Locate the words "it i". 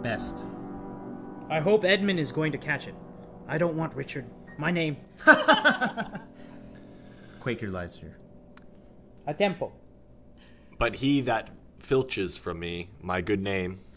2.86-3.58